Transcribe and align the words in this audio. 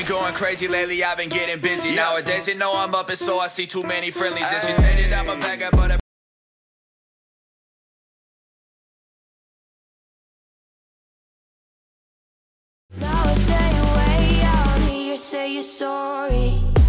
been 0.00 0.08
going 0.08 0.34
crazy 0.34 0.68
lately, 0.68 1.04
I've 1.04 1.18
been 1.18 1.28
getting 1.28 1.60
busy. 1.60 1.94
Nowadays, 1.94 2.46
they 2.46 2.54
know 2.54 2.72
I'm 2.74 2.94
up, 2.94 3.08
and 3.08 3.18
so 3.18 3.38
I 3.38 3.48
see 3.48 3.66
too 3.66 3.82
many 3.82 4.10
friendlies. 4.10 4.44
And 4.50 4.62
she 4.66 4.74
said 4.74 5.10
that 5.10 5.28
I'm 5.28 5.36
a 5.36 5.40
beggar, 5.40 5.68
but 5.72 5.90
a 5.90 5.98
Now 12.98 13.22
I 13.24 13.34
stay 13.34 13.52
away, 13.52 14.42
I'll 14.44 14.80
hear 14.88 15.12
you 15.12 15.16
say 15.18 15.52
you're 15.52 15.62
sorry. 15.62 16.79